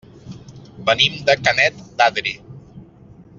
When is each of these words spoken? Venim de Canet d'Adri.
Venim 0.87 1.19
de 1.27 1.35
Canet 1.43 1.85
d'Adri. 2.01 2.35